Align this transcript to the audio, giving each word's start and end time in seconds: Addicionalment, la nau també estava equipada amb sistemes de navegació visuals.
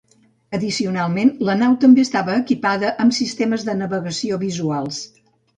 Addicionalment, 0.57 1.29
la 1.49 1.55
nau 1.59 1.75
també 1.83 2.07
estava 2.09 2.39
equipada 2.45 2.91
amb 3.05 3.17
sistemes 3.21 3.69
de 3.71 3.79
navegació 3.83 4.45
visuals. 4.49 5.07